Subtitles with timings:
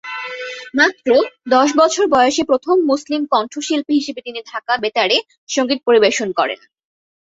[0.75, 1.09] মাত্র
[1.49, 5.17] দশ বছর বয়সে প্রথম মুসলিম কণ্ঠশিল্পী হিসেবে তিনি ঢাকা বেতারে
[5.49, 6.59] সঙ্গীত পরিবেশন করেন।